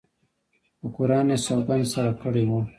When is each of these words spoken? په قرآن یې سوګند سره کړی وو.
په 0.79 0.87
قرآن 0.95 1.27
یې 1.31 1.37
سوګند 1.45 1.85
سره 1.93 2.11
کړی 2.21 2.43
وو. 2.49 2.59